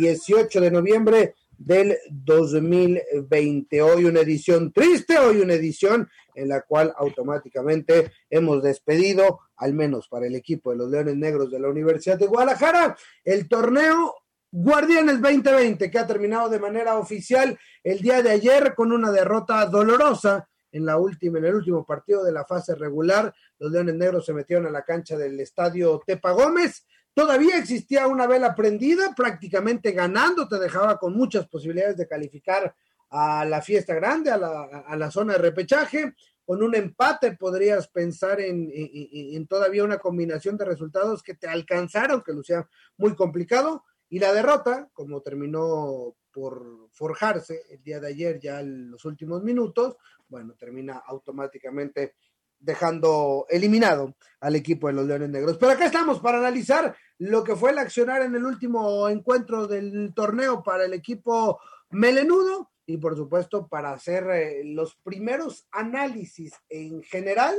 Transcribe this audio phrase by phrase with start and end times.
[0.00, 3.82] 18 de noviembre del 2020.
[3.82, 10.08] Hoy una edición triste, hoy una edición en la cual automáticamente hemos despedido, al menos
[10.08, 14.14] para el equipo de los Leones Negros de la Universidad de Guadalajara, el torneo
[14.50, 19.66] Guardianes 2020, que ha terminado de manera oficial el día de ayer con una derrota
[19.66, 23.34] dolorosa en la última, en el último partido de la fase regular.
[23.58, 26.86] Los Leones Negros se metieron a la cancha del estadio Tepa Gómez
[27.20, 32.74] Todavía existía una vela prendida, prácticamente ganando, te dejaba con muchas posibilidades de calificar
[33.10, 36.14] a la fiesta grande, a la, zona de repechaje.
[36.46, 42.32] Con un empate podrías pensar en, todavía una combinación de resultados que te alcanzaron, que
[42.32, 43.84] lucía muy complicado.
[44.08, 49.42] Y la derrota, como terminó por forjarse el día de ayer, ya en los últimos
[49.42, 52.14] minutos, bueno, termina automáticamente
[52.60, 55.58] dejando eliminado al equipo de los Leones Negros.
[55.58, 60.12] Pero acá estamos para analizar lo que fue el accionar en el último encuentro del
[60.14, 67.02] torneo para el equipo melenudo y por supuesto para hacer eh, los primeros análisis en
[67.02, 67.56] general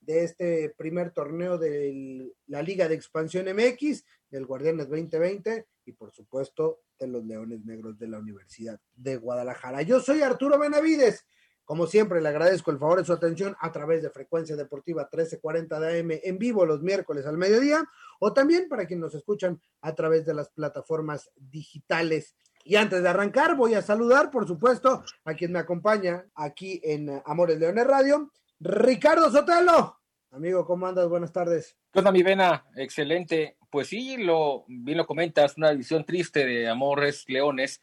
[0.00, 6.12] de este primer torneo de la Liga de Expansión MX, del Guardianes 2020 y por
[6.12, 9.82] supuesto de los Leones Negros de la Universidad de Guadalajara.
[9.82, 11.26] Yo soy Arturo Benavides
[11.64, 15.80] como siempre, le agradezco el favor de su atención a través de Frecuencia Deportiva 1340
[15.80, 17.84] de AM en vivo los miércoles al mediodía
[18.20, 22.36] o también para quienes nos escuchan a través de las plataformas digitales.
[22.64, 27.22] Y antes de arrancar, voy a saludar, por supuesto, a quien me acompaña aquí en
[27.26, 28.30] Amores Leones Radio,
[28.60, 30.00] Ricardo Sotelo.
[30.30, 31.08] Amigo, ¿cómo andas?
[31.08, 31.76] Buenas tardes.
[31.92, 32.66] ¿Qué onda, mi vena?
[32.74, 33.56] Excelente.
[33.70, 37.80] Pues sí, lo, bien lo comentas, una edición triste de Amores Leones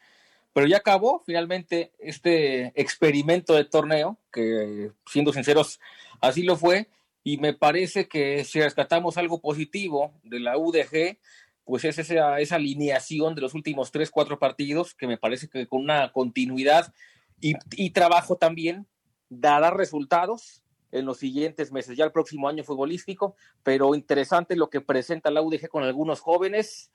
[0.53, 5.79] pero ya acabó finalmente este experimento de torneo, que siendo sinceros,
[6.19, 6.89] así lo fue,
[7.23, 11.17] y me parece que si rescatamos algo positivo de la UDG,
[11.63, 15.67] pues es esa, esa alineación de los últimos tres, cuatro partidos, que me parece que
[15.67, 16.93] con una continuidad
[17.39, 18.87] y, y trabajo también
[19.29, 24.81] dará resultados en los siguientes meses, ya el próximo año futbolístico, pero interesante lo que
[24.81, 26.91] presenta la UDG con algunos jóvenes.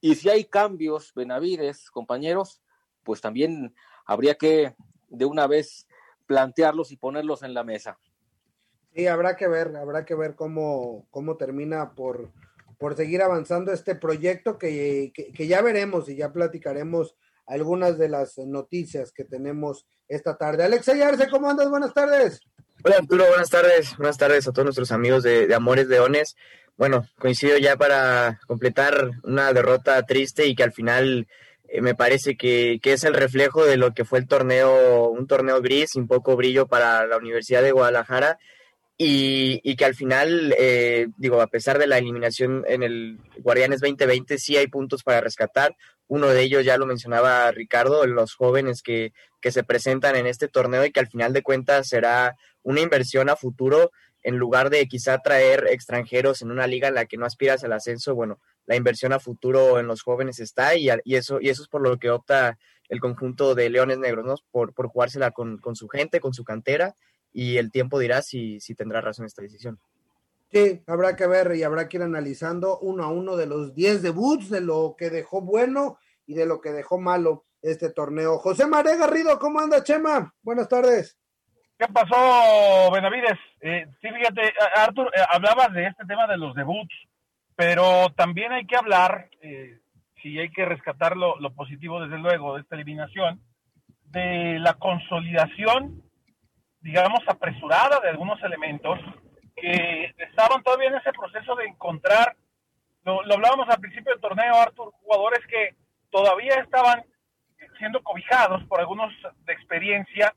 [0.00, 2.60] Y si hay cambios, Benavides, compañeros,
[3.04, 3.74] pues también
[4.06, 4.74] habría que
[5.08, 5.86] de una vez
[6.26, 7.98] plantearlos y ponerlos en la mesa.
[8.94, 12.30] Sí, habrá que ver, habrá que ver cómo, cómo termina por,
[12.78, 17.14] por seguir avanzando este proyecto que, que, ya veremos y ya platicaremos
[17.46, 20.64] algunas de las noticias que tenemos esta tarde.
[20.64, 21.68] Alex Ayarse, ¿cómo andas?
[21.68, 22.40] Buenas tardes.
[22.82, 23.96] Hola Arturo, buenas tardes.
[23.96, 26.36] Buenas tardes a todos nuestros amigos de, de Amores Leones.
[26.76, 31.28] Bueno, coincido ya para completar una derrota triste y que al final
[31.80, 35.94] me parece que, es el reflejo de lo que fue el torneo, un torneo gris,
[35.94, 38.38] un poco brillo para la Universidad de Guadalajara
[39.02, 44.36] y, que al final, eh, digo, a pesar de la eliminación en el Guardianes 2020,
[44.36, 45.74] sí hay puntos para rescatar.
[46.06, 50.48] Uno de ellos ya lo mencionaba Ricardo, los jóvenes que, que se presentan en este
[50.48, 53.90] torneo y que al final de cuentas será una inversión a futuro
[54.22, 57.72] en lugar de quizá traer extranjeros en una liga en la que no aspiras al
[57.72, 58.38] ascenso, bueno,
[58.70, 61.82] la inversión a futuro en los jóvenes está y, y, eso, y eso es por
[61.82, 62.56] lo que opta
[62.88, 64.36] el conjunto de Leones Negros, ¿no?
[64.52, 66.94] Por, por jugársela con, con su gente, con su cantera
[67.32, 69.80] y el tiempo dirá si, si tendrá razón esta decisión.
[70.52, 74.02] Sí, habrá que ver y habrá que ir analizando uno a uno de los 10
[74.02, 78.38] debuts, de lo que dejó bueno y de lo que dejó malo este torneo.
[78.38, 80.32] José Maré Garrido, ¿cómo anda, Chema?
[80.42, 81.18] Buenas tardes.
[81.76, 83.38] ¿Qué pasó, Benavides?
[83.62, 84.42] Eh, sí, fíjate,
[84.76, 87.09] Artur, eh, hablabas de este tema de los debuts
[87.60, 89.80] pero también hay que hablar, eh,
[90.22, 93.38] si hay que rescatar lo, positivo desde luego de esta eliminación,
[94.06, 96.02] de la consolidación,
[96.80, 98.98] digamos, apresurada de algunos elementos
[99.54, 102.34] que estaban todavía en ese proceso de encontrar,
[103.04, 105.74] lo, lo hablábamos al principio del torneo, Arthur, jugadores que
[106.10, 107.04] todavía estaban
[107.76, 109.12] siendo cobijados por algunos
[109.44, 110.34] de experiencia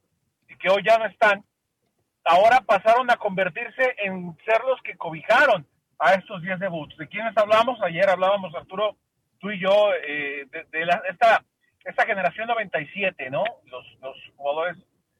[0.50, 1.42] y que hoy ya no están,
[2.26, 5.66] ahora pasaron a convertirse en ser los que cobijaron
[6.04, 6.98] a estos 10 debuts.
[6.98, 7.82] ¿De quiénes hablamos?
[7.82, 8.98] Ayer hablábamos, Arturo,
[9.40, 11.46] tú y yo, eh, de, la, esta,
[11.86, 13.44] esta generación 97, ¿no?
[13.68, 14.78] Los, los jugadores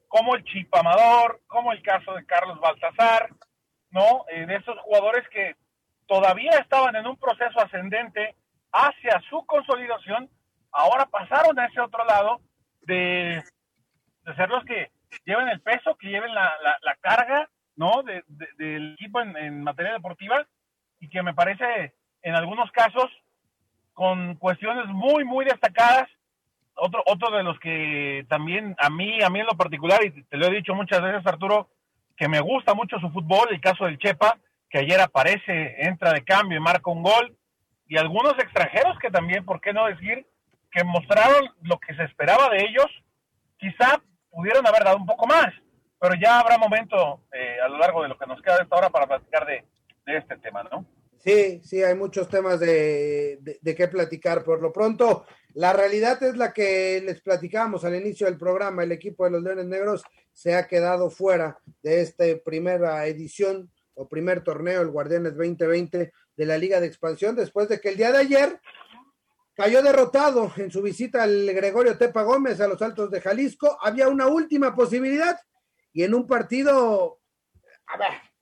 [0.10, 3.30] como el Chip Amador, como el caso de Carlos Baltasar,
[3.92, 4.26] ¿no?
[4.30, 5.56] Eh, de esos jugadores que
[6.06, 8.36] todavía estaban en un proceso ascendente
[8.74, 10.30] hacia su consolidación,
[10.74, 12.42] ahora pasaron a ese otro lado
[12.82, 13.42] de,
[14.36, 14.92] ser los que
[15.24, 18.04] lleven el peso, que lleven la, la, carga, ¿no?
[18.04, 18.22] De,
[18.58, 20.46] del equipo en materia deportiva
[21.04, 23.12] y que me parece en algunos casos
[23.94, 26.08] con cuestiones muy, muy destacadas.
[26.76, 30.38] Otro, otro de los que también a mí, a mí en lo particular, y te
[30.38, 31.70] lo he dicho muchas veces, Arturo,
[32.16, 34.38] que me gusta mucho su fútbol, el caso del Chepa,
[34.70, 37.36] que ayer aparece, entra de cambio y marca un gol,
[37.86, 40.26] y algunos extranjeros que también, ¿por qué no decir?
[40.72, 42.88] Que mostraron lo que se esperaba de ellos,
[43.58, 44.02] quizá
[44.32, 45.48] pudieron haber dado un poco más,
[46.00, 48.78] pero ya habrá momento eh, a lo largo de lo que nos queda de esta
[48.78, 49.66] hora para platicar de,
[50.06, 50.86] de este tema, ¿no?
[51.24, 54.44] Sí, sí, hay muchos temas de, de, qué platicar.
[54.44, 58.84] Por lo pronto, la realidad es la que les platicamos al inicio del programa.
[58.84, 60.04] El equipo de los Leones Negros
[60.34, 66.46] se ha quedado fuera de esta primera edición o primer torneo, el Guardianes 2020 de
[66.46, 68.60] la Liga de Expansión, después de que el día de ayer
[69.54, 73.78] cayó derrotado en su visita al Gregorio Tepa Gómez a los Altos de Jalisco.
[73.82, 75.40] Había una última posibilidad
[75.94, 77.22] y en un partido,
[77.86, 78.33] a ver,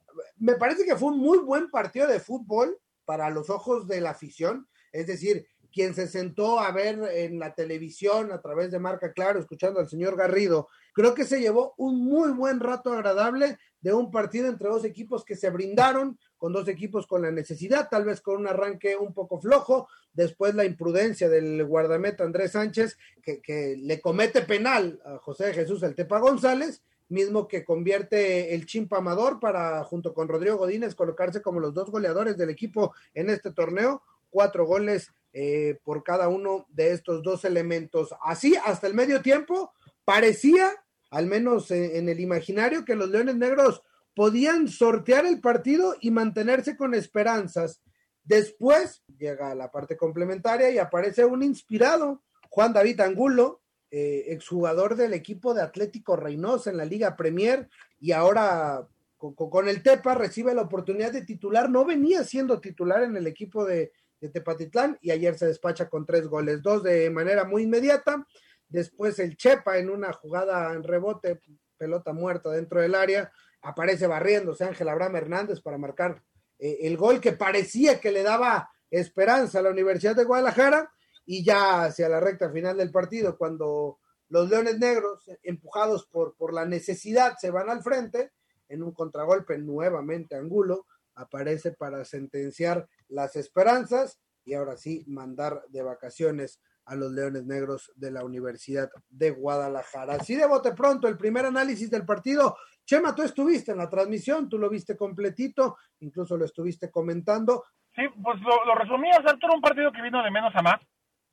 [0.42, 4.10] me parece que fue un muy buen partido de fútbol para los ojos de la
[4.10, 9.14] afición, es decir, quien se sentó a ver en la televisión a través de Marca
[9.14, 13.94] Claro, escuchando al señor Garrido, creo que se llevó un muy buen rato agradable de
[13.94, 18.04] un partido entre dos equipos que se brindaron, con dos equipos con la necesidad, tal
[18.04, 23.42] vez con un arranque un poco flojo, después la imprudencia del guardameta Andrés Sánchez, que,
[23.42, 26.82] que le comete penal a José Jesús El Tepa González,
[27.12, 31.92] mismo que convierte el Chimpa Amador para, junto con Rodrigo Godínez, colocarse como los dos
[31.92, 37.46] goleadores del equipo en este torneo, cuatro goles eh, por cada uno de estos dos
[37.46, 38.16] elementos.
[38.22, 39.74] Así, hasta el medio tiempo,
[40.06, 40.72] parecía,
[41.10, 43.84] al menos en el imaginario, que los Leones Negros
[44.16, 47.82] podían sortear el partido y mantenerse con esperanzas.
[48.24, 53.61] Después llega la parte complementaria y aparece un inspirado, Juan David Angulo,
[53.94, 57.68] eh, exjugador del equipo de Atlético Reynosa en la Liga Premier
[58.00, 61.70] y ahora con, el Tepa recibe la oportunidad de titular.
[61.70, 63.92] No venía siendo titular en el equipo de,
[64.22, 68.26] de Tepatitlán y ayer se despacha con tres goles, dos de manera muy inmediata.
[68.70, 71.42] Después el Chepa en una jugada en rebote,
[71.78, 73.30] pelota muerta dentro del área,
[73.62, 76.24] aparece barriéndose Ángel Abraham Hernández para marcar
[76.58, 80.92] eh, el gol que parecía que le daba esperanza a la Universidad de Guadalajara
[81.26, 86.54] y ya hacia la recta final del partido, cuando los Leones Negros, empujados por, por
[86.54, 88.32] la necesidad, se van al frente,
[88.70, 95.84] en un contragolpe nuevamente Angulo, aparece para sentenciar las esperanzas y ahora sí mandar de
[95.84, 100.16] vacaciones a los Leones Negros de la Universidad de Guadalajara.
[100.16, 102.58] Así de bote pronto, el primer análisis del partido.
[102.86, 107.66] Chema, tú estuviste en la transmisión, tú lo viste completito, incluso lo estuviste comentando.
[107.94, 110.82] Sí, pues lo, lo resumías, Arturo, un partido que vino de menos a más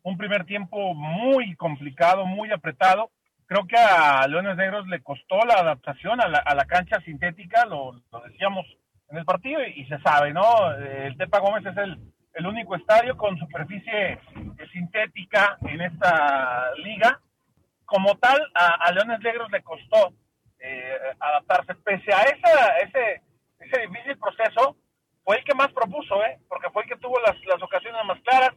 [0.08, 3.10] un primer tiempo muy complicado, muy apretado.
[3.46, 7.64] Creo que a Leones Negros le costó la adaptación a la, a la cancha sintética,
[7.66, 8.66] lo, lo, decíamos
[9.10, 10.72] en el partido y, se sabe, ¿no?
[10.74, 11.98] El Tepa Gómez es el,
[12.34, 14.18] el único estadio con superficie
[14.72, 17.20] sintética en esta liga.
[17.86, 20.12] Como tal, a, Leones Negros le costó
[20.58, 21.74] eh, adaptarse.
[21.76, 23.22] Pese a esa, ese,
[23.60, 24.76] ese difícil proceso,
[25.24, 26.38] fue el que más propuso, ¿eh?
[26.48, 28.54] Porque fue el que tuvo las, las ocasiones más claras,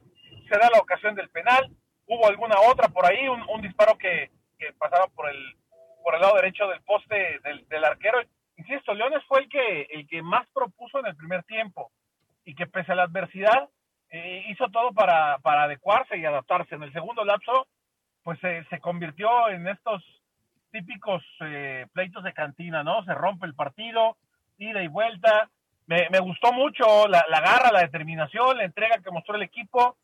[0.51, 1.71] se da la ocasión del penal,
[2.07, 4.29] hubo alguna otra por ahí, un, disparo que,
[4.77, 5.55] pasaba por el,
[6.03, 7.39] por el lado derecho del poste
[7.69, 8.19] del, arquero.
[8.57, 11.91] Insisto, Leones fue el que, el que más propuso en el primer tiempo
[12.43, 13.69] y que pese a la adversidad
[14.09, 16.75] eh, hizo todo para, para adecuarse y adaptarse.
[16.75, 17.67] En el segundo lapso,
[18.23, 20.03] pues se convirtió en estos
[20.71, 23.05] típicos eh, pleitos de cantina, ¿no?
[23.05, 24.17] Se rompe el partido,
[24.57, 25.49] ida y vuelta.
[25.87, 29.97] Me, me gustó mucho la, la, garra, la determinación, la entrega que mostró el equipo.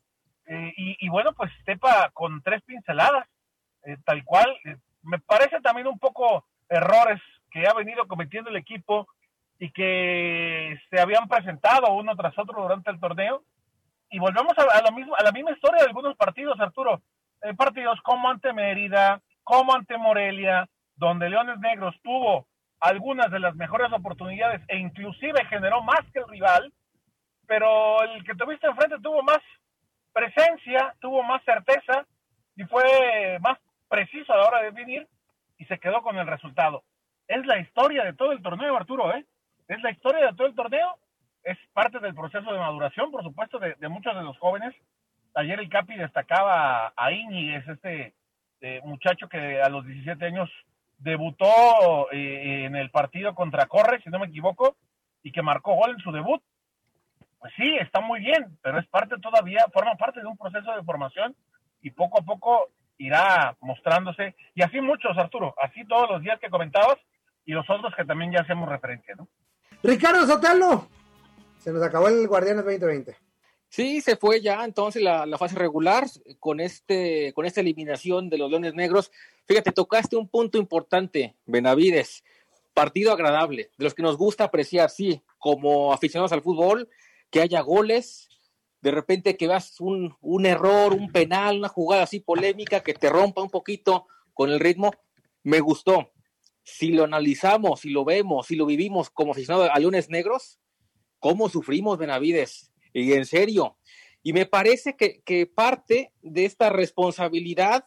[0.48, 3.28] Eh, y, bueno, pues Tepa con tres pinceladas,
[3.84, 4.56] eh, tal cual.
[4.64, 9.06] Eh, me parece también un poco errores que ha venido cometiendo el equipo
[9.58, 13.42] y que se habían presentado uno tras otro durante el torneo.
[14.10, 17.02] Y volvemos a, lo mismo, a la misma historia de algunos partidos, Arturo.
[17.58, 22.46] partidos como ante Mérida, como ante Morelia, donde Leones Negros tuvo
[22.80, 26.72] algunas de las mejores oportunidades e inclusive generó más que el rival,
[27.46, 29.40] pero el que tuviste enfrente tuvo más
[30.18, 32.04] presencia, tuvo más certeza
[32.56, 33.58] y fue más
[33.88, 35.06] preciso a la hora de venir
[35.58, 36.82] y se quedó con el resultado.
[37.28, 39.24] Es la historia de todo el torneo, Arturo, ¿eh?
[39.68, 40.96] Es la historia de todo el torneo,
[41.44, 44.74] es parte del proceso de maduración, por supuesto, de, muchos de los jóvenes.
[45.34, 48.14] Ayer el Capi destacaba a Iñiguez, este
[48.60, 50.50] eh, muchacho que a los 17 años
[50.98, 54.76] debutó eh, en el partido contra Corre, si no me equivoco,
[55.22, 56.42] y que marcó gol en su debut
[57.38, 60.82] pues sí, está muy bien, pero es parte todavía, forma parte de un proceso de
[60.82, 61.36] formación
[61.82, 64.34] y poco a poco irá mostrándose.
[64.54, 66.98] Y así muchos, Arturo, así todos los días que comentabas
[67.44, 69.28] y los otros que también ya hacemos referencia, ¿no?
[69.82, 70.88] Ricardo Sotelo,
[71.58, 73.16] se nos acabó el Guardianes 2020.
[73.68, 76.04] Sí, se fue ya entonces la, la, fase regular
[76.40, 79.12] con este con esta eliminación de los Leones Negros.
[79.46, 82.24] Fíjate, tocaste un punto importante, Benavides.
[82.72, 86.88] Partido agradable, de los que nos gusta apreciar, sí, como aficionados al fútbol,
[87.30, 88.28] que haya goles,
[88.80, 93.10] de repente que veas un, un error, un penal, una jugada así polémica que te
[93.10, 94.92] rompa un poquito con el ritmo,
[95.42, 96.12] me gustó.
[96.62, 100.60] Si lo analizamos, si lo vemos, si lo vivimos como aficionados a Leones Negros,
[101.18, 102.72] ¿cómo sufrimos, Benavides?
[102.92, 103.78] Y en serio.
[104.22, 107.84] Y me parece que, que parte de esta responsabilidad,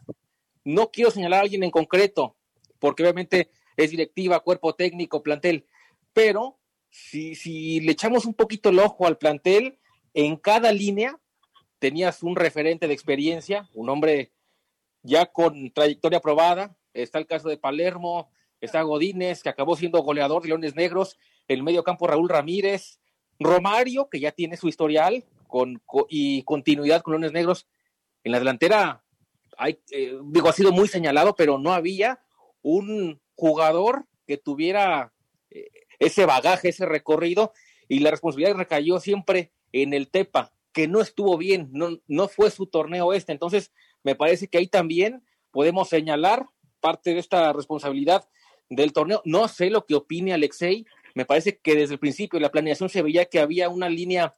[0.64, 2.38] no quiero señalar a alguien en concreto,
[2.80, 5.68] porque obviamente es directiva, cuerpo técnico, plantel,
[6.14, 6.61] pero
[6.92, 9.80] si, si le echamos un poquito el ojo al plantel,
[10.14, 11.18] en cada línea
[11.80, 14.34] tenías un referente de experiencia, un hombre
[15.02, 16.78] ya con trayectoria probada.
[16.94, 18.30] Está el caso de Palermo,
[18.60, 21.18] está Godínez, que acabó siendo goleador de Leones Negros,
[21.48, 23.00] el medio campo Raúl Ramírez,
[23.40, 27.68] Romario, que ya tiene su historial con, y continuidad con Leones Negros.
[28.24, 29.04] En la delantera,
[29.58, 32.20] hay, eh, digo, ha sido muy señalado, pero no había
[32.62, 35.14] un jugador que tuviera
[35.50, 35.70] eh,
[36.02, 37.54] ese bagaje, ese recorrido,
[37.88, 42.50] y la responsabilidad recayó siempre en el Tepa, que no estuvo bien, no, no fue
[42.50, 43.32] su torneo este.
[43.32, 43.72] Entonces,
[44.04, 46.48] me parece que ahí también podemos señalar
[46.80, 48.28] parte de esta responsabilidad
[48.70, 49.22] del torneo.
[49.26, 53.04] No sé lo que opine Alexei, me parece que desde el principio la planeación se
[53.04, 54.36] veía que había una línea,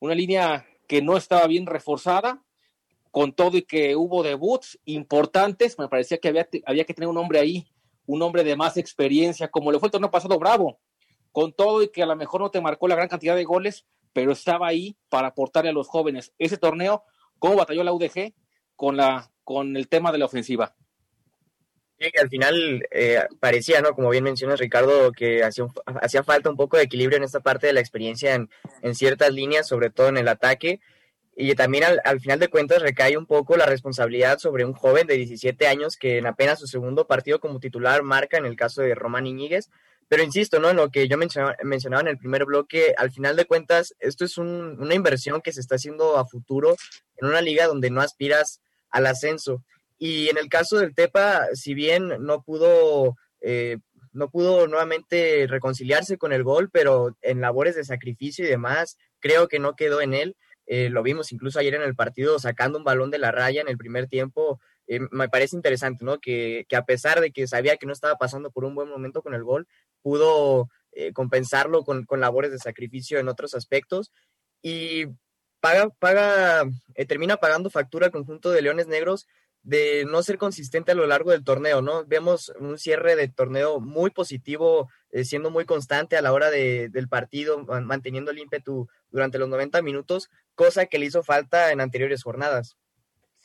[0.00, 2.42] una línea que no estaba bien reforzada,
[3.12, 7.16] con todo y que hubo debuts importantes, me parecía que había, había que tener un
[7.16, 7.66] hombre ahí,
[8.06, 10.80] un hombre de más experiencia, como lo fue el torneo pasado Bravo,
[11.36, 13.84] con todo y que a lo mejor no te marcó la gran cantidad de goles,
[14.14, 16.32] pero estaba ahí para aportarle a los jóvenes.
[16.38, 17.04] Ese torneo,
[17.38, 18.32] ¿cómo batalló la UDG
[18.74, 20.74] con, la, con el tema de la ofensiva?
[21.98, 23.92] Sí, al final eh, parecía, ¿no?
[23.92, 27.74] Como bien mencionas, Ricardo, que hacía, falta un poco de equilibrio en esta parte de
[27.74, 28.48] la experiencia en,
[28.80, 30.80] en ciertas líneas, sobre todo en el ataque.
[31.36, 35.06] Y también al, al, final de cuentas recae un poco la responsabilidad sobre un joven
[35.06, 38.80] de 17 años que en apenas su segundo partido como titular marca en el caso
[38.80, 39.68] de Román Iñiguez,
[40.08, 40.70] pero insisto, ¿no?
[40.70, 44.24] En lo que yo mencionaba, mencionaba en el primer bloque, al final de cuentas, esto
[44.24, 46.76] es un, una inversión que se está haciendo a futuro
[47.16, 48.60] en una liga donde no aspiras
[48.90, 49.64] al ascenso.
[49.98, 53.78] Y en el caso del Tepa, si bien no pudo, eh,
[54.12, 59.48] no pudo nuevamente reconciliarse con el gol, pero en labores de sacrificio y demás, creo
[59.48, 60.36] que no quedó en él.
[60.66, 63.68] Eh, lo vimos incluso ayer en el partido sacando un balón de la raya en
[63.68, 64.60] el primer tiempo.
[64.88, 66.18] Eh, me parece interesante, ¿no?
[66.18, 69.22] Que, que, a pesar de que sabía que no estaba pasando por un buen momento
[69.22, 69.66] con el gol,
[70.02, 74.12] pudo eh, compensarlo con, con, labores de sacrificio en otros aspectos
[74.62, 75.06] y
[75.60, 79.26] paga, paga eh, termina pagando factura al conjunto de Leones Negros
[79.66, 82.04] de no ser consistente a lo largo del torneo, ¿no?
[82.04, 86.88] Vemos un cierre de torneo muy positivo, eh, siendo muy constante a la hora de,
[86.88, 91.80] del partido, manteniendo el ímpetu durante los 90 minutos, cosa que le hizo falta en
[91.80, 92.76] anteriores jornadas.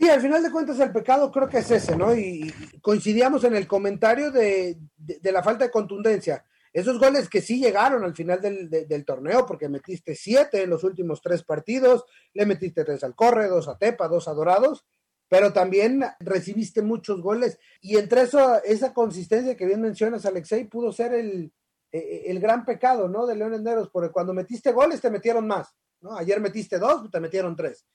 [0.01, 2.15] Sí, al final de cuentas el pecado creo que es ese, ¿no?
[2.15, 6.43] Y coincidíamos en el comentario de, de, la falta de contundencia.
[6.73, 10.71] Esos goles que sí llegaron al final del, de, del, torneo, porque metiste siete en
[10.71, 14.87] los últimos tres partidos, le metiste tres al Corre, dos a Tepa, dos a Dorados,
[15.29, 17.59] pero también recibiste muchos goles.
[17.79, 21.53] Y entre eso, esa consistencia que bien mencionas, Alexei, pudo ser el,
[21.91, 23.27] el gran pecado, ¿no?
[23.27, 26.17] De Leones Negros, porque cuando metiste goles te metieron más, ¿no?
[26.17, 27.85] Ayer metiste dos, te metieron tres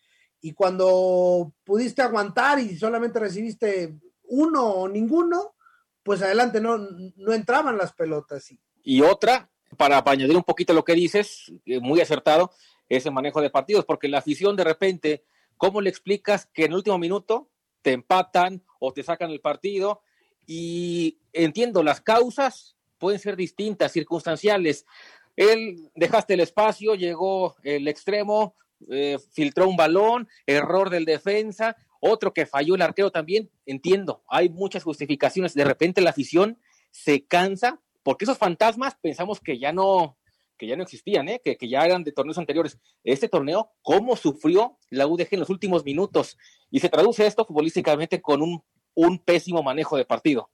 [0.47, 3.99] y cuando pudiste aguantar y solamente recibiste
[4.29, 5.57] uno o ninguno,
[6.05, 8.55] pues adelante no, no entraban las pelotas.
[8.85, 12.53] Y, otra, para, añadir un poquito lo que dices, muy acertado,
[12.89, 15.25] ese manejo de partidos, porque la afición de repente,
[15.57, 17.51] ¿cómo le explicas que en el último minuto
[17.83, 20.03] te empatan o te sacan el partido?
[20.47, 24.87] Y entiendo, las causas pueden ser distintas, circunstanciales.
[25.35, 28.55] Él dejaste el espacio, llegó el extremo,
[28.91, 34.49] eh, filtró un balón, error del defensa, otro que falló el arquero también, entiendo, hay
[34.49, 36.59] muchas justificaciones, de repente la afición
[36.91, 40.17] se cansa, porque esos fantasmas pensamos que ya no,
[40.57, 41.41] que ya no existían, ¿eh?
[41.43, 42.79] que, que, ya eran de torneos anteriores.
[43.05, 46.39] Este torneo, ¿cómo sufrió la UDG en los últimos minutos?
[46.71, 48.63] Y se traduce esto futbolísticamente con un,
[48.95, 50.49] un pésimo manejo de partido.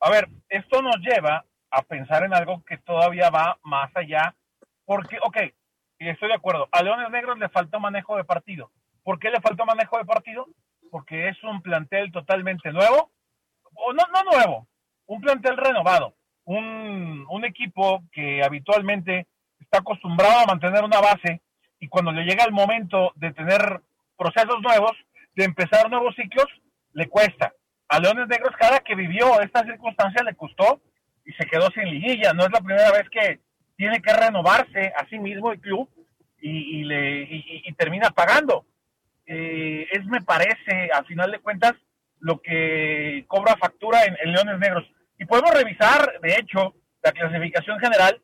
[0.00, 4.34] A ver, esto nos lleva a pensar en algo que todavía va más allá,
[4.84, 5.36] porque, ok,
[6.08, 6.68] estoy de acuerdo.
[6.72, 8.70] A Leones Negros le faltó manejo de partido.
[9.02, 10.46] ¿Por qué le faltó manejo de partido?
[10.90, 13.10] Porque es un plantel totalmente nuevo,
[13.74, 14.66] o no, no nuevo,
[15.06, 16.14] un plantel renovado,
[16.44, 19.26] un, un equipo que habitualmente
[19.60, 21.40] está acostumbrado a mantener una base
[21.78, 23.80] y cuando le llega el momento de tener
[24.16, 24.92] procesos nuevos,
[25.34, 26.46] de empezar nuevos ciclos,
[26.92, 27.52] le cuesta.
[27.88, 30.80] A Leones Negros cada que vivió esta circunstancia le costó
[31.24, 32.32] y se quedó sin liguilla.
[32.32, 33.40] No es la primera vez que
[33.80, 35.88] tiene que renovarse a sí mismo el club
[36.38, 38.66] y, le, y, termina pagando.
[39.24, 41.72] Eh, es, me parece, al final de cuentas,
[42.18, 44.84] lo que cobra factura en, Leones Negros.
[45.18, 48.20] Y podemos revisar, de hecho, la clasificación general,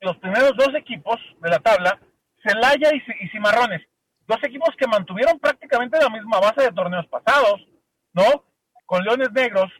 [0.00, 2.00] los primeros dos equipos de la tabla,
[2.44, 3.82] Celaya y, y Cimarrones,
[4.26, 7.64] dos equipos que mantuvieron prácticamente la misma base de torneos pasados,
[8.14, 8.44] ¿no?
[8.84, 9.70] Con Leones Negros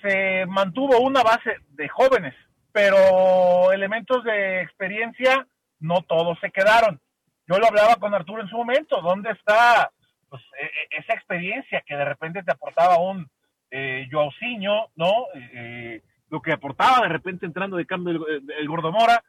[0.00, 2.36] se mantuvo una base de jóvenes,
[2.78, 5.48] pero elementos de experiencia
[5.80, 7.00] no todos se quedaron.
[7.48, 9.90] Yo lo hablaba con Arturo en su momento, ¿dónde está
[10.28, 13.28] pues, e, e, esa experiencia que de repente te aportaba un
[13.72, 15.10] eh, Joaucinho, ¿no?
[15.34, 19.24] Eh, eh, lo que aportaba de repente entrando de cambio el, el Gordomora.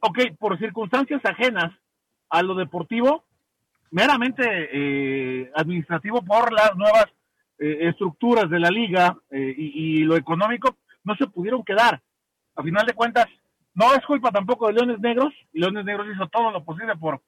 [0.00, 1.72] Ok, por circunstancias ajenas
[2.28, 3.24] a lo deportivo,
[3.92, 7.06] meramente eh, administrativo por las nuevas
[7.56, 12.02] estructuras de la liga y, y, lo económico, no se pudieron quedar.
[12.56, 13.26] A final de cuentas,
[13.74, 17.20] no es culpa tampoco de Leones Negros, Leones Negros hizo todo lo posible por,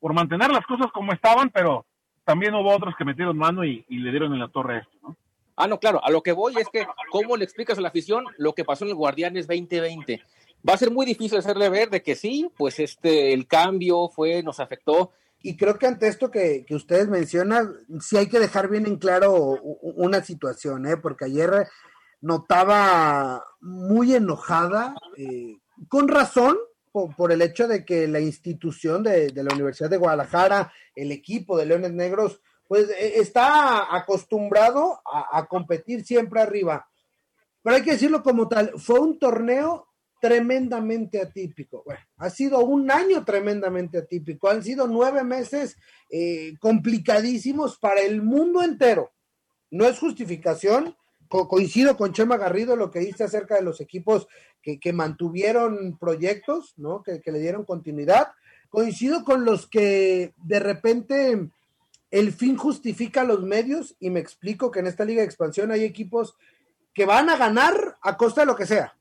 [0.00, 1.86] por mantener las cosas como estaban, pero
[2.24, 5.16] también hubo otros que metieron mano y, le dieron en la torre esto, ¿no?
[5.56, 8.24] Ah, no, claro, a lo que voy es que, ¿cómo le explicas a la afición
[8.38, 10.20] lo que pasó en el Guardianes 2020?
[10.68, 14.42] Va a ser muy difícil hacerle ver de que sí, pues este, el cambio fue,
[14.42, 15.12] nos afectó.
[15.42, 18.96] Y creo que ante esto que, que ustedes mencionan, sí hay que dejar bien en
[18.96, 20.96] claro una situación, ¿eh?
[20.96, 21.68] porque ayer
[22.24, 26.56] notaba muy enojada, eh, con razón,
[26.90, 31.66] por, el hecho de que la institución de, la Universidad de Guadalajara, el equipo de
[31.66, 36.88] Leones Negros, pues e, está acostumbrado a, competir siempre arriba.
[37.62, 39.88] Pero hay que decirlo como tal, fue un torneo
[40.20, 41.82] tremendamente atípico.
[41.84, 44.48] Bueno, ha sido un año tremendamente atípico.
[44.48, 45.76] Han sido nueve meses
[46.08, 49.12] eh, complicadísimos para el mundo entero.
[49.70, 50.96] No es justificación,
[51.48, 54.28] coincido con Chema Garrido lo que dice acerca de los equipos
[54.62, 57.02] que, mantuvieron proyectos, ¿no?
[57.02, 58.28] Que, le dieron continuidad.
[58.70, 61.50] Coincido con los que de repente
[62.10, 65.84] el fin justifica los medios y me explico que en esta liga de expansión hay
[65.84, 66.36] equipos
[66.94, 68.96] que van a ganar a costa de lo que sea.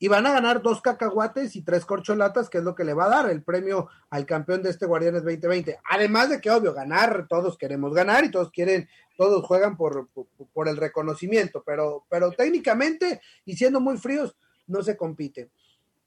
[0.00, 3.04] Y van a ganar dos cacahuates y tres corcholatas, que es lo que le va
[3.04, 5.78] a dar el premio al campeón de este Guardianes 2020.
[5.88, 8.88] Además de que, obvio, ganar, todos queremos ganar y todos quieren
[9.20, 10.08] todos juegan por,
[10.54, 14.34] por, el reconocimiento, pero, pero técnicamente, y siendo muy fríos,
[14.66, 15.50] no se compite.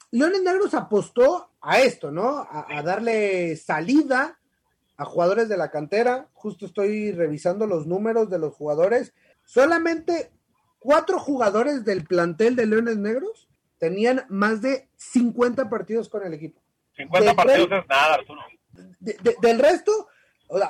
[0.10, 2.48] Leones Negros apostó a esto, ¿no?
[2.50, 4.40] A, darle salida
[4.98, 6.28] a jugadores de la cantera.
[6.34, 9.14] Justo estoy revisando los números de los jugadores.
[9.44, 10.32] Solamente
[10.80, 13.48] cuatro jugadores del plantel de Leones Negros
[13.84, 16.62] tenían más de 50 partidos con el equipo.
[16.96, 18.40] 50 partidos es nada, Arturo.
[19.42, 20.08] del resto,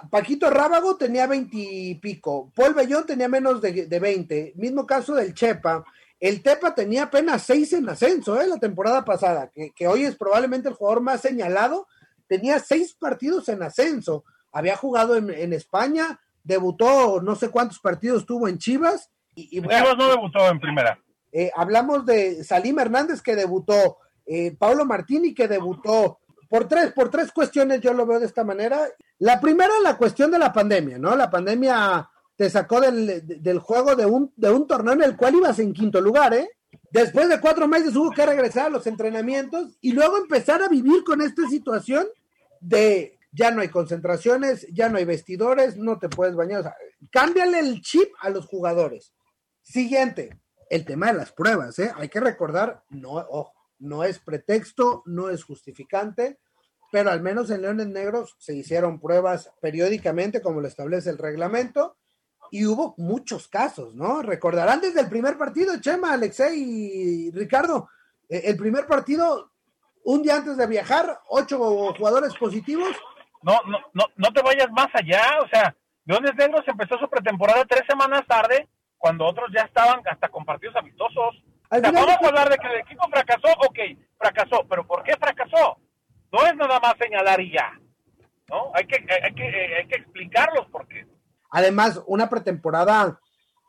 [0.09, 5.13] Paquito Rábago tenía 20 y pico, Paul Bellón tenía menos de, de 20, mismo caso
[5.13, 5.85] del Chepa.
[6.19, 8.47] El Tepa tenía apenas 6 en ascenso, ¿eh?
[8.47, 11.85] La temporada pasada, que, hoy es probablemente el jugador más señalado,
[12.27, 14.23] tenía 6 partidos en ascenso.
[14.51, 19.11] Había jugado en, España, debutó, no sé cuántos partidos tuvo en Chivas.
[19.35, 20.97] Y, Chivas no debutó en primera.
[21.35, 27.09] Eh, hablamos de Salim Hernández que debutó, eh, Pablo Martini que debutó, por tres, por
[27.09, 28.87] tres cuestiones yo lo veo de esta manera.
[29.17, 31.15] La primera, la cuestión de la pandemia, ¿no?
[31.15, 35.33] La pandemia te sacó del, del juego de un, de un torneo en el cual
[35.33, 36.47] ibas en quinto lugar, ¿eh?
[36.91, 41.03] Después de cuatro meses hubo que regresar a los entrenamientos y luego empezar a vivir
[41.03, 42.05] con esta situación
[42.59, 46.59] de ya no hay concentraciones, ya no hay vestidores, no te puedes bañar.
[46.59, 46.75] O sea,
[47.11, 49.11] cámbiale el chip a los jugadores.
[49.63, 50.37] Siguiente,
[50.73, 51.91] el tema de las pruebas, ¿eh?
[51.95, 56.39] Hay que recordar, no, ojo, no es pretexto, no es justificante
[56.93, 61.97] pero al menos en Leones Negros se hicieron pruebas periódicamente como lo establece el reglamento
[62.51, 64.21] y hubo muchos casos, ¿no?
[64.21, 67.89] Recordarán desde el primer partido, Chema, Alexei y Ricardo,
[68.29, 69.49] eh, el primer partido,
[70.03, 71.57] un día antes de viajar, ocho
[71.97, 72.95] jugadores positivos.
[73.41, 77.65] No, no, no, no te vayas más allá, o sea, Leones Negros empezó su pretemporada
[77.65, 78.69] tres semanas tarde,
[79.03, 81.43] cuando otros ya estaban hasta con partidos amistosos.
[81.69, 83.79] O sea, vamos a hablar de que el equipo fracasó, ok,
[84.17, 85.77] fracasó, pero ¿por qué fracasó?
[86.31, 87.77] No es nada más señalar y ya.
[88.49, 88.71] ¿no?
[88.73, 91.05] Hay que, hay que, hay que explicarlos porque.
[91.51, 93.19] Además, una pretemporada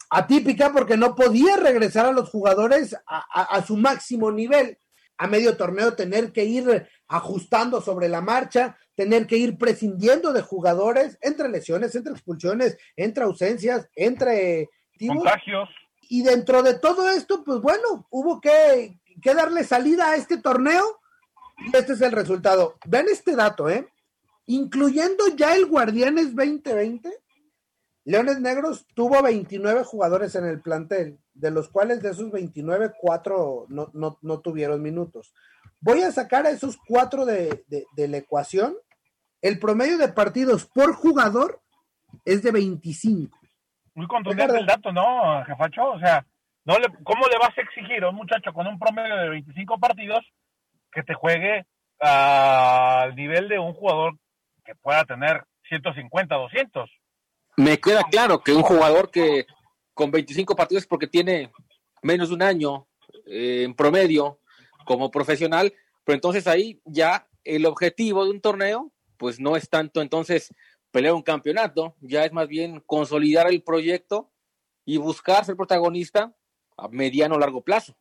[0.09, 4.79] atípica porque no podía regresar a los jugadores a, su máximo nivel.
[5.19, 10.43] A medio torneo tener que ir ajustando sobre la marcha, tener que ir prescindiendo de
[10.43, 15.69] jugadores entre lesiones, entre expulsiones, entre ausencias, entre contagios.
[16.09, 21.01] Y dentro de todo esto, pues bueno, hubo que, que darle salida a este torneo
[21.59, 22.75] y este es el resultado.
[22.87, 23.89] Vean este dato, ¿eh?
[24.47, 27.11] Incluyendo ya el Guardianes 2020,
[28.05, 33.67] Leones Negros tuvo 29 jugadores en el plantel, de los cuales de esos 29, cuatro
[33.69, 35.35] no, no, tuvieron minutos.
[35.81, 38.77] Voy a sacar a esos cuatro de, de, la ecuación.
[39.41, 41.63] El promedio de partidos por jugador
[42.27, 43.39] es de 25.
[43.95, 45.91] Muy contundente el dato, ¿no, jefacho?
[45.91, 46.27] O sea,
[46.65, 49.79] no le, ¿cómo le vas a exigir a un muchacho con un promedio de 25
[49.79, 50.25] partidos
[50.91, 51.65] que te juegue
[52.01, 54.15] al nivel de un jugador
[54.65, 56.91] que pueda tener 150, 200?
[57.57, 59.47] Me queda claro que un jugador que
[59.95, 61.53] con 25 partidos porque tiene
[62.03, 62.87] menos de un año
[63.27, 64.41] eh, en promedio
[64.85, 65.73] como profesional,
[66.05, 70.53] pero entonces ahí ya el objetivo de un torneo pues no es tanto entonces
[70.95, 74.31] pelear un campeonato, ya es más bien consolidar el proyecto
[74.85, 76.33] y buscar ser protagonista
[76.77, 77.97] a mediano o largo plazo.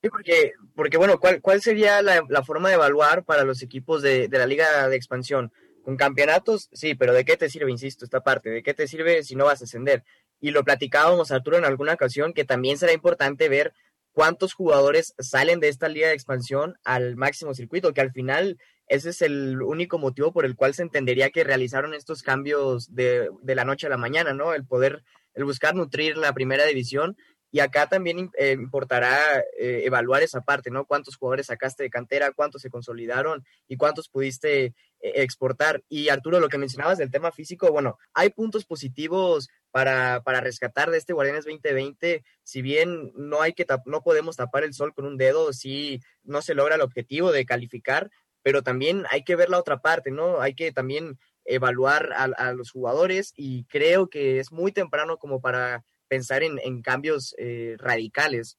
[0.00, 4.28] Sí, porque, porque bueno, ¿cuál, cuál sería la, forma de evaluar para los equipos de,
[4.28, 5.52] de la liga de expansión?
[5.82, 8.48] Con campeonatos, sí, pero ¿de qué te sirve, insisto, esta parte?
[8.50, 10.04] ¿De qué te sirve si no vas a ascender?
[10.40, 13.74] Y lo platicábamos, Arturo, en alguna ocasión, que también será importante ver
[14.12, 18.56] cuántos jugadores salen de esta liga de expansión al máximo circuito, que al final
[18.88, 23.30] ese es el único motivo por el cual se entendería que realizaron estos cambios de,
[23.42, 24.54] de la noche a la mañana, ¿no?
[24.54, 25.02] El poder,
[25.34, 27.16] el buscar nutrir la primera división
[27.56, 30.84] y acá también eh, importará eh, evaluar esa parte, ¿no?
[30.84, 35.82] Cuántos jugadores sacaste de cantera, cuántos se consolidaron y cuántos pudiste eh, exportar.
[35.88, 40.90] Y Arturo, lo que mencionabas del tema físico, bueno, hay puntos positivos para, para rescatar
[40.90, 42.24] de este Guardianes 2020.
[42.42, 46.42] Si bien no hay que no podemos tapar el sol con un dedo, si no
[46.42, 48.10] se logra el objetivo de calificar,
[48.46, 50.40] pero también hay que ver la otra parte, ¿no?
[50.40, 55.84] Hay que también evaluar a, los jugadores y creo que es muy temprano como para
[56.06, 58.56] pensar en, cambios eh, radicales.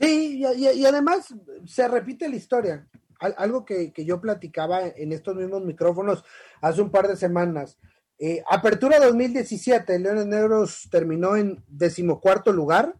[0.00, 1.32] Sí, y, además
[1.64, 2.88] se repite la historia.
[3.20, 6.24] algo que, yo platicaba en estos mismos micrófonos
[6.60, 7.78] hace un par de semanas.
[8.18, 12.96] Eh, apertura 2017, Leones Negros terminó en decimocuarto lugar,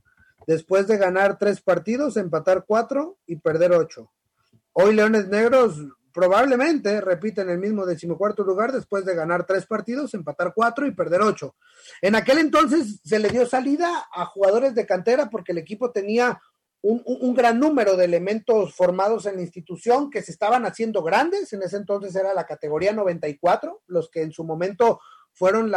[0.47, 4.13] después de ganar tres partidos, empatar cuatro y perder ocho.
[4.73, 10.53] Hoy Leones Negros probablemente repiten el mismo decimocuarto lugar después de ganar tres partidos, empatar
[10.55, 11.57] cuatro y perder ocho.
[12.03, 16.41] En aquel entonces se le dio salida a jugadores de cantera porque el equipo tenía
[16.83, 21.53] un, gran número de elementos formados en la institución que se estaban haciendo grandes.
[21.53, 25.01] En ese entonces era la categoría 94, los que en su momento
[25.33, 25.73] fueron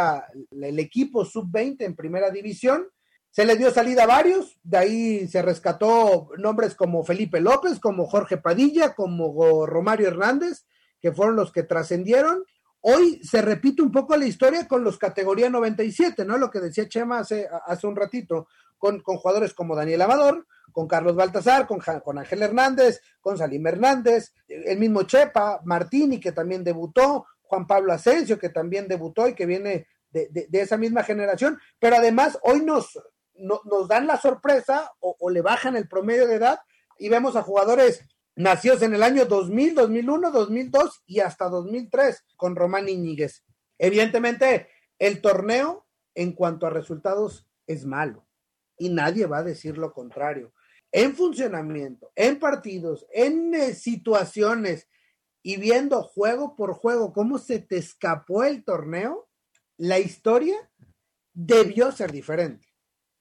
[0.50, 2.88] el equipo sub-20 en primera división.
[3.34, 8.06] Se le dio salida a varios, de ahí se rescató nombres como Felipe López, como
[8.06, 10.66] Jorge Padilla, como Romario Hernández,
[11.00, 12.44] que fueron los que trascendieron.
[12.80, 16.38] Hoy se repite un poco la historia con los categoría 97, ¿no?
[16.38, 18.46] Lo que decía Chema hace, hace un ratito,
[18.78, 23.66] con, con jugadores como Daniel Amador, con Carlos Baltasar, con, con Ángel Hernández, con Salim
[23.66, 29.34] Hernández, el mismo Chepa, Martini, que también debutó, Juan Pablo Asensio, que también debutó y
[29.34, 32.96] que viene de, de esa misma generación, pero además hoy nos,
[33.36, 36.60] nos dan la sorpresa o, le bajan el promedio de edad
[36.98, 38.04] y vemos a jugadores
[38.36, 43.44] nacidos en el año 2000, 2001, 2002 y hasta 2003 con Román Iñiguez.
[43.78, 44.68] Evidentemente,
[44.98, 48.26] el torneo en cuanto a resultados es malo
[48.78, 50.52] y nadie va a decir lo contrario.
[50.92, 54.88] En funcionamiento, en partidos, en eh, situaciones
[55.42, 59.28] y viendo juego por juego cómo se te escapó el torneo,
[59.76, 60.70] la historia
[61.32, 62.73] debió ser diferente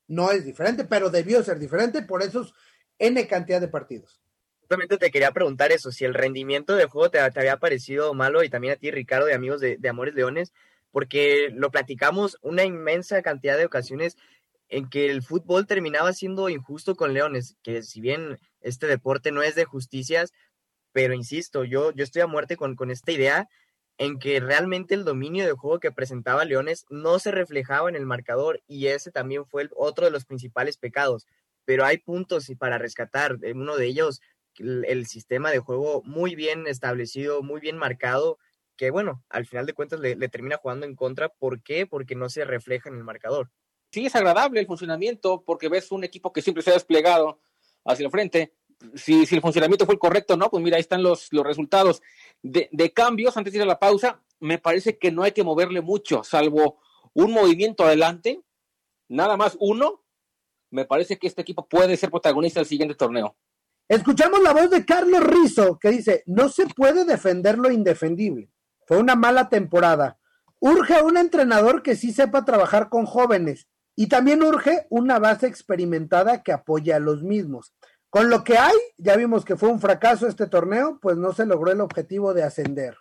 [0.08, 2.54] no es diferente, pero debió ser diferente por esos
[3.00, 4.22] N cantidad de partidos.
[4.62, 8.50] Justamente te quería preguntar eso, si el rendimiento del juego te, había parecido malo y
[8.50, 10.54] también a ti, Ricardo, de amigos de, Amores Leones,
[10.92, 14.16] porque lo platicamos una inmensa cantidad de ocasiones
[14.70, 19.44] en que el fútbol terminaba siendo injusto con Leones, que si bien este deporte no
[19.44, 20.32] es de justicias,
[20.92, 23.50] pero insisto, yo, yo estoy a muerte con, con esta idea
[23.98, 28.06] en que realmente el dominio de juego que presentaba Leones no se reflejaba en el
[28.06, 31.28] marcador y ese también fue otro de los principales pecados.
[31.66, 34.22] Pero hay puntos y para rescatar, uno de ellos,
[34.58, 38.38] el, sistema de juego muy bien establecido, muy bien marcado,
[38.76, 41.30] que bueno, al final de cuentas le, termina jugando en contra.
[41.30, 41.86] ¿Por qué?
[41.86, 43.52] Porque no se refleja en el marcador.
[43.92, 47.40] Sí, es agradable el funcionamiento porque ves un equipo que siempre se ha desplegado
[47.86, 48.54] hacia el frente,
[48.96, 52.02] si, si el funcionamiento fue el correcto no, pues mira, ahí están los, los resultados.
[52.42, 55.82] De, cambios, antes de ir a la pausa, me parece que no hay que moverle
[55.82, 56.80] mucho, salvo
[57.14, 58.42] un movimiento adelante,
[59.08, 60.04] nada más uno,
[60.72, 63.36] me parece que este equipo puede ser protagonista del siguiente torneo.
[63.88, 68.50] Escuchamos la voz de Carlos Rizo, que dice, no se puede defender lo indefendible.
[68.88, 70.18] Fue una mala temporada.
[70.60, 75.48] Urge a un entrenador que sí sepa trabajar con jóvenes y también urge una base
[75.48, 77.74] experimentada que apoye a los mismos.
[78.14, 81.48] Con lo que hay, ya vimos que fue un fracaso este torneo, pues no se
[81.48, 82.96] logró el objetivo de ascender.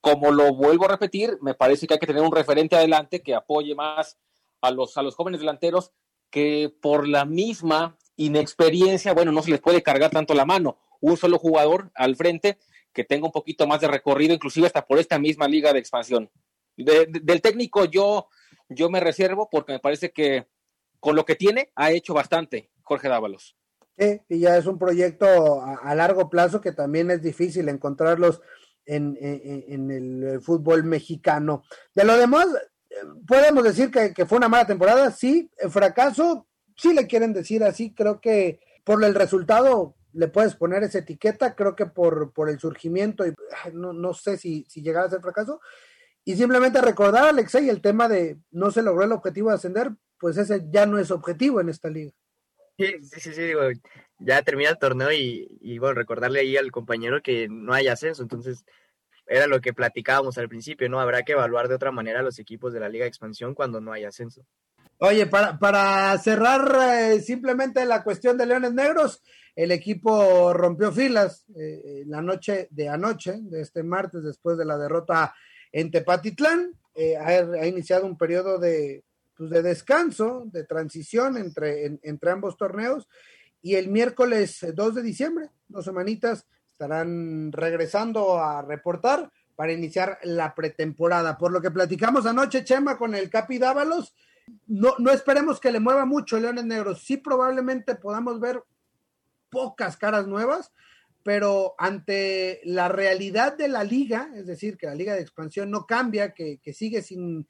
[0.00, 3.34] Como lo vuelvo a repetir, me parece que hay que tener un referente adelante que
[3.34, 4.20] apoye más
[4.60, 5.90] a los, a los jóvenes delanteros
[6.30, 10.78] que por la misma inexperiencia, bueno, no se les puede cargar tanto la mano.
[11.00, 12.56] Un solo jugador al frente
[12.92, 16.30] que tenga un poquito más de recorrido, inclusive hasta por esta misma liga de expansión.
[16.76, 18.28] del técnico yo,
[18.68, 20.46] yo me reservo porque me parece que
[21.00, 23.56] con lo que tiene ha hecho bastante Jorge Dávalos.
[23.96, 28.42] Y ya es un proyecto a, largo plazo que también es difícil encontrarlos
[28.84, 31.62] en, el fútbol mexicano.
[31.94, 32.46] De lo demás,
[33.26, 38.20] podemos decir que, fue una mala temporada, sí, fracaso, sí le quieren decir así, creo
[38.20, 43.26] que por el resultado le puedes poner esa etiqueta, creo que por, por el surgimiento,
[43.26, 43.34] y
[43.72, 45.60] no, no sé si, si llegara a ser fracaso,
[46.24, 50.36] y simplemente recordar, Alexei, el tema de no se logró el objetivo de ascender, pues
[50.36, 52.12] ese ya no es objetivo en esta liga.
[52.78, 53.62] Sí, sí, sí, digo,
[54.18, 58.22] ya termina el torneo y, y bueno, recordarle ahí al compañero que no hay ascenso,
[58.22, 58.64] entonces
[59.26, 61.00] era lo que platicábamos al principio, ¿no?
[61.00, 63.80] Habrá que evaluar de otra manera a los equipos de la Liga de Expansión cuando
[63.80, 64.46] no hay ascenso.
[64.98, 69.22] Oye, para, para cerrar eh, simplemente la cuestión de Leones Negros,
[69.54, 74.78] el equipo rompió filas eh, la noche de anoche, de este martes, después de la
[74.78, 75.34] derrota
[75.72, 76.72] en Tepatitlán.
[76.94, 79.04] Eh, ha, iniciado un periodo de,
[79.36, 83.08] pues, de descanso, de transición entre, entre ambos torneos.
[83.62, 90.54] Y el miércoles 2 de diciembre, dos semanitas, estarán regresando a reportar para iniciar la
[90.54, 91.38] pretemporada.
[91.38, 94.14] Por lo que platicamos anoche, Chema, con el Capi Dávalos,
[94.66, 97.02] no, no esperemos que le mueva mucho Leones Negros.
[97.02, 98.62] Sí, probablemente podamos ver
[99.50, 100.72] pocas caras nuevas,
[101.22, 105.86] pero ante la realidad de la liga, es decir, que la liga de expansión no
[105.86, 107.48] cambia, que, sigue sin,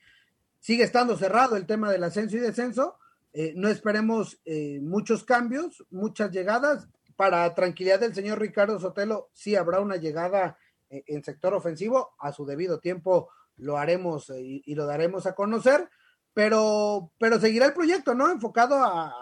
[0.66, 2.98] sigue estando cerrado el tema del ascenso y descenso,
[3.32, 9.54] eh, no esperemos eh, muchos cambios, muchas llegadas para tranquilidad del señor Ricardo Sotelo, sí
[9.54, 10.58] habrá una llegada
[10.90, 15.88] eh, en sector ofensivo, a su debido tiempo lo haremos y, lo daremos a conocer,
[16.34, 18.28] pero, pero seguirá el proyecto, ¿no?
[18.32, 19.14] Enfocado a,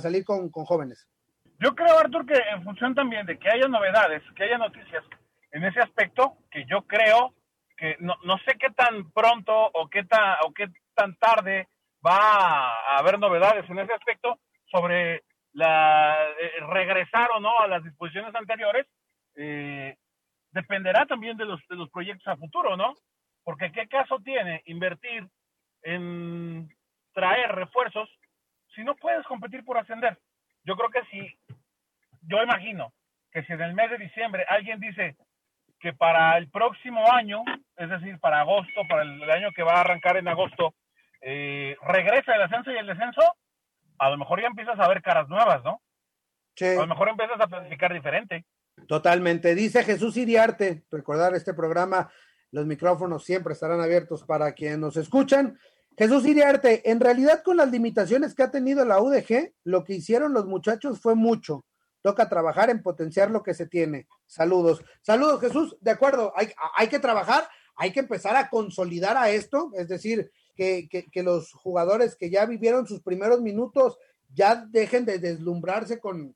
[0.00, 1.06] salir con, jóvenes.
[1.60, 5.04] Yo creo, Artur, que en función también de que haya novedades, que haya noticias
[5.52, 7.34] en ese aspecto, que yo creo
[7.76, 11.68] que no, no sé qué tan pronto o qué tan, o qué tan tarde
[12.04, 14.38] va a haber novedades en ese aspecto
[14.70, 18.86] sobre la, eh, regresar o no a las disposiciones anteriores,
[19.36, 19.96] eh,
[20.50, 22.94] dependerá también de los, de los proyectos a futuro, ¿no?
[23.44, 25.26] Porque qué caso tiene invertir
[25.82, 26.68] en
[27.12, 28.08] traer refuerzos
[28.74, 30.18] si no puedes competir por ascender.
[30.64, 31.38] Yo creo que si,
[32.22, 32.92] yo imagino
[33.30, 35.16] que si en el mes de diciembre alguien dice
[35.86, 37.44] que para el próximo año,
[37.76, 40.74] es decir, para agosto, para el, año que va a arrancar en agosto,
[41.20, 43.22] eh, regresa el ascenso y el descenso,
[43.96, 45.80] a lo mejor ya empiezas a ver caras nuevas, ¿no?
[46.56, 46.66] Sí.
[46.66, 48.44] A lo mejor empiezas a planificar diferente.
[48.88, 49.54] Totalmente.
[49.54, 52.10] Dice Jesús Iriarte, recordar este programa,
[52.50, 55.56] los micrófonos siempre estarán abiertos para quienes nos escuchan.
[55.96, 60.32] Jesús Iriarte, en realidad con las limitaciones que ha tenido la UDG, lo que hicieron
[60.32, 61.64] los muchachos fue mucho.
[62.02, 64.08] Toca trabajar en potenciar lo que se tiene.
[64.26, 64.84] Saludos.
[65.02, 65.76] Saludos, Jesús.
[65.80, 70.30] De acuerdo, hay, hay que trabajar, hay que empezar a consolidar a esto, es decir,
[70.56, 73.98] que, los jugadores que ya vivieron sus primeros minutos
[74.34, 76.34] ya dejen de deslumbrarse con,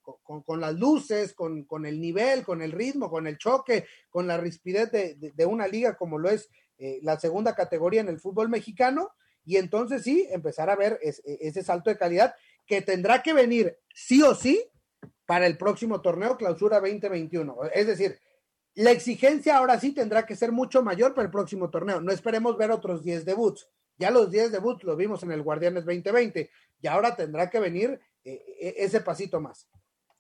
[0.59, 5.47] las luces, con, el nivel, con el ritmo, con el choque, con la rispidez de,
[5.47, 6.49] una liga como lo es
[6.79, 9.11] eh, la segunda categoría en el fútbol mexicano,
[9.45, 12.35] y entonces sí, empezar a ver ese salto de calidad
[12.67, 14.63] que tendrá que venir sí o sí
[15.31, 17.57] para el próximo torneo Clausura 2021.
[17.73, 18.19] Es decir,
[18.75, 22.01] la exigencia ahora sí tendrá que ser mucho mayor para el próximo torneo.
[22.01, 23.69] No esperemos ver otros 10 debuts.
[23.97, 26.51] Ya los 10 debuts lo vimos en el Guardianes 2020
[26.83, 29.69] y ahora tendrá que venir eh, eh, ese pasito más.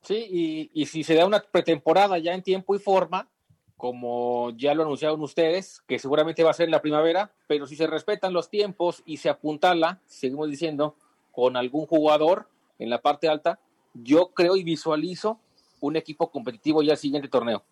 [0.00, 3.28] Sí, y, si se da una pretemporada ya en tiempo y forma,
[3.76, 7.74] como ya lo anunciaron ustedes, que seguramente va a ser en la primavera, pero si
[7.74, 10.94] se respetan los tiempos y se apuntala, seguimos diciendo,
[11.32, 12.46] con algún jugador
[12.78, 13.58] en la parte alta,
[13.94, 15.40] yo creo y visualizo
[15.80, 17.64] un equipo competitivo ya el siguiente torneo.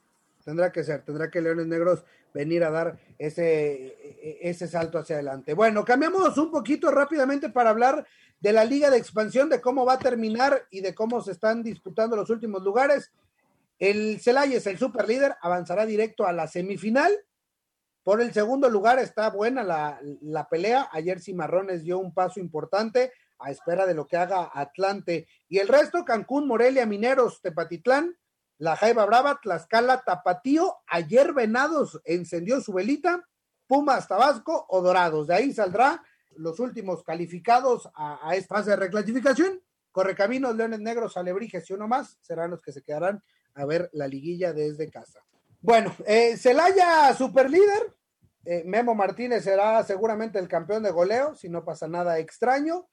[0.44, 5.54] Tendrá que ser, tendrá que Leones Negros venir a dar ese, ese salto hacia adelante.
[5.54, 8.06] Bueno, cambiamos un poquito rápidamente para hablar
[8.40, 11.62] de la liga de expansión, de cómo va a terminar y de cómo se están
[11.62, 13.12] disputando los últimos lugares.
[13.78, 17.12] El Celayes, el super líder, avanzará directo a la semifinal.
[18.02, 20.88] Por el segundo lugar está buena la, la pelea.
[20.92, 25.26] Ayer Cimarrones dio un paso importante a espera de lo que haga Atlante.
[25.48, 28.16] Y el resto, Cancún, Morelia, Mineros, Tepatitlán,
[28.58, 33.24] la Jaiba Brava, Tlaxcala, Tapatío, ayer Venados encendió su velita,
[33.66, 35.28] Pumas, Tabasco o Dorados.
[35.28, 36.02] De ahí saldrá
[36.36, 39.62] los últimos calificados a, esta fase de reclasificación.
[39.92, 43.22] Correcaminos, Leones Negros, Alebrijes y uno más serán los que se quedarán
[43.54, 45.20] a ver la liguilla desde casa.
[45.60, 47.94] Bueno, eh, Celaya, super líder,
[48.44, 52.88] Eh, Memo Martínez será seguramente el campeón de goleo, si no pasa nada extraño.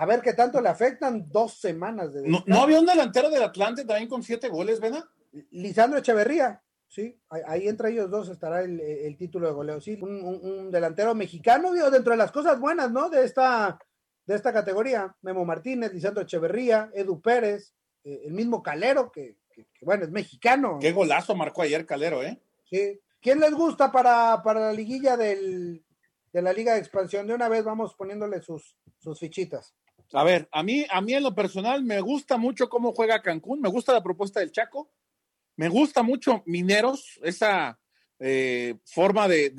[0.00, 2.22] A ver qué tanto le afectan dos semanas de.
[2.28, 5.04] ¿No, ¿no había un delantero del Atlante también con siete goles, Vena?
[5.50, 9.80] Lisandro Echeverría, sí, ahí, ahí entre ellos dos estará el, el título de goleo.
[9.80, 13.10] Sí, un, un, un, delantero mexicano, digo, dentro de las cosas buenas, ¿no?
[13.10, 13.76] De esta,
[14.24, 15.16] de esta categoría.
[15.22, 20.10] Memo Martínez, Lisandro Echeverría, Edu Pérez, eh, el mismo Calero, que, que, que, bueno, es
[20.10, 20.78] mexicano.
[20.80, 22.40] Qué golazo marcó ayer Calero, ¿eh?
[22.70, 23.00] Sí.
[23.20, 25.84] ¿Quién les gusta para, para la liguilla del,
[26.32, 27.26] de la Liga de Expansión?
[27.26, 29.74] De una vez vamos poniéndole sus, sus fichitas.
[30.12, 33.60] A ver, a mí, a mí en lo personal me gusta mucho cómo juega Cancún,
[33.60, 34.90] me gusta la propuesta del Chaco,
[35.56, 37.78] me gusta mucho Mineros, esa
[38.20, 39.50] eh, forma de,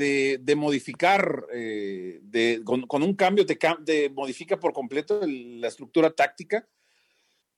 [0.42, 6.68] de, modificar, eh, de, con, un cambio de modifica por completo la estructura táctica,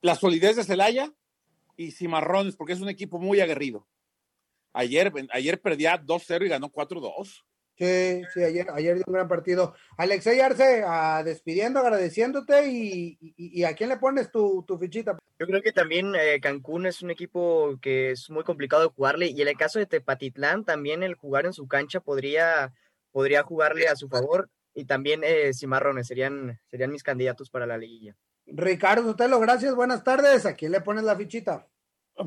[0.02, 1.14] la solidez de Celaya
[1.78, 3.88] y Cimarrones, porque es un equipo muy aguerrido.
[4.74, 7.44] Ayer, ayer perdía 2-0 y ganó 4-2.
[7.82, 9.74] Sí, sí, ayer, ayer dio un gran partido.
[9.98, 15.18] Alexey Arce, uh, despidiendo, agradeciéndote y, y, y, a quién le pones tu, tu fichita.
[15.40, 19.30] Yo creo que también eh, Cancún es un equipo que es muy complicado de jugarle
[19.30, 22.72] y en el caso de Tepatitlán también el jugar en su cancha podría,
[23.12, 27.80] podría jugarle a su favor y también eh, Cimarrones serían, serían mis candidatos para la
[27.80, 28.16] liguilla.
[28.46, 30.46] Ricardo Sotelo, gracias, buenas tardes.
[30.46, 31.68] ¿A quién le pones la fichita?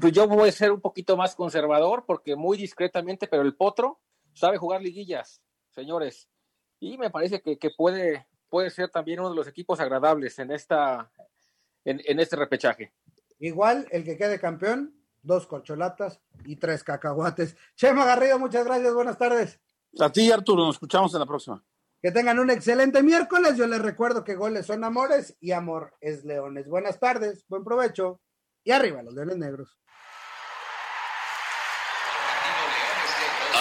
[0.00, 4.00] Pues yo voy a ser un poquito más conservador porque muy discretamente, pero el Potro
[4.34, 6.28] sabe jugar liguillas, señores.
[6.80, 10.50] Y me parece que, que puede, puede ser también uno de los equipos agradables en,
[10.50, 11.10] esta,
[11.84, 12.92] en, en este repechaje.
[13.38, 17.56] Igual, el que quede campeón, dos corcholatas y tres cacahuates.
[17.74, 19.60] Chema Garrido, muchas gracias, buenas tardes.
[19.98, 21.64] A ti, Arturo, nos escuchamos en la próxima.
[22.02, 23.56] Que tengan un excelente miércoles.
[23.56, 26.68] Yo les recuerdo que goles son amores y amor es leones.
[26.68, 28.20] Buenas tardes, buen provecho
[28.62, 29.78] y arriba los leones negros.